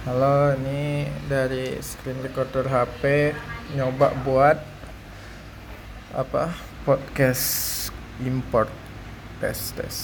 Halo, 0.00 0.56
ini 0.56 1.04
dari 1.28 1.76
screen 1.84 2.24
recorder 2.24 2.64
HP 2.64 3.36
nyoba 3.76 4.16
buat 4.24 4.56
apa 6.16 6.56
podcast 6.88 7.92
import 8.24 8.72
tes 9.44 9.76
tes. 9.76 9.96